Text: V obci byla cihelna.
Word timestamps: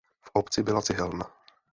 V 0.23 0.29
obci 0.33 0.63
byla 0.63 0.81
cihelna. 0.81 1.25